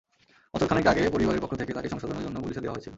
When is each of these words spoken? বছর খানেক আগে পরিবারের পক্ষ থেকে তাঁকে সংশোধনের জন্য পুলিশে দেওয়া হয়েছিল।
বছর 0.53 0.67
খানেক 0.67 0.85
আগে 0.87 1.03
পরিবারের 1.09 1.41
পক্ষ 1.43 1.53
থেকে 1.55 1.71
তাঁকে 1.73 1.89
সংশোধনের 1.89 2.23
জন্য 2.23 2.37
পুলিশে 2.43 2.61
দেওয়া 2.61 2.75
হয়েছিল। 2.75 2.89